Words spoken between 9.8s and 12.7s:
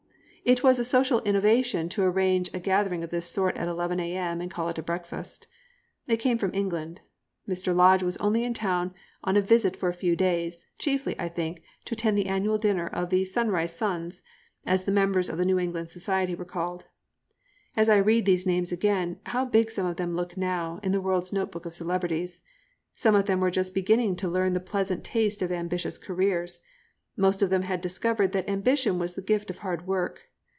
a few days, chiefly, I think, to attend the annual